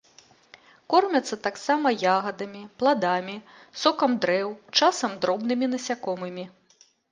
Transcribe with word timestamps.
Кормяцца 0.93 1.35
таксама 1.47 1.87
ягадамі, 2.13 2.63
пладамі, 2.81 3.37
сокам 3.83 4.11
дрэў, 4.25 4.49
часам 4.83 5.11
дробнымі 5.27 5.73
насякомымі. 5.77 6.51